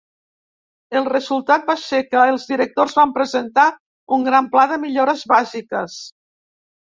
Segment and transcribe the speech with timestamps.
[0.99, 3.65] El resultat va ser que els directors van presentar
[4.17, 5.99] un gran pla de millores bàsiques.